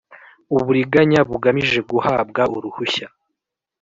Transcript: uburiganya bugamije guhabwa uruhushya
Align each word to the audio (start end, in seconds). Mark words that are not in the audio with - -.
uburiganya 0.55 1.19
bugamije 1.29 1.79
guhabwa 1.89 2.41
uruhushya 2.55 3.07